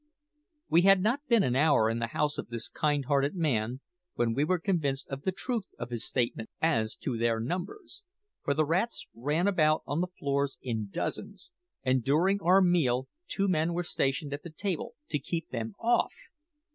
[0.67, 3.81] We had not been an hour in the house of this kind hearted man
[4.15, 8.01] when we were convinced of the truth of his statement as to their numbers;
[8.43, 11.51] for the rats ran about the floors in dozens,
[11.83, 16.11] and during our meal two men were stationed at the table to keep them off!